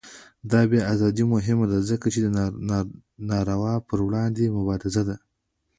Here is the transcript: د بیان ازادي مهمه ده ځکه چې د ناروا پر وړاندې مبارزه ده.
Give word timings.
د 0.51 0.53
بیان 0.69 0.87
ازادي 0.93 1.23
مهمه 1.33 1.65
ده 1.71 1.77
ځکه 1.89 2.05
چې 2.13 2.19
د 2.23 2.27
ناروا 3.29 3.73
پر 3.87 3.99
وړاندې 4.07 4.53
مبارزه 4.57 5.01
ده. 5.09 5.15